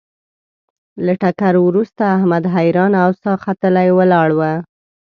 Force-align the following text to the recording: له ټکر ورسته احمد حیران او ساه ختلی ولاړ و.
له 1.05 1.13
ټکر 1.21 1.53
ورسته 1.67 2.03
احمد 2.17 2.43
حیران 2.55 2.91
او 3.03 3.09
ساه 3.21 3.37
ختلی 3.45 3.87
ولاړ 3.97 4.29
و. 4.37 4.41